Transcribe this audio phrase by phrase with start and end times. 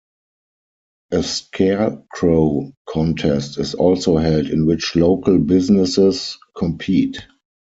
[1.11, 7.19] A scarecrow contest is also held in which local businesses compete.